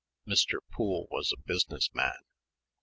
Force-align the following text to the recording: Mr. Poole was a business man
Mr. 0.27 0.57
Poole 0.71 1.05
was 1.11 1.31
a 1.31 1.37
business 1.39 1.93
man 1.93 2.17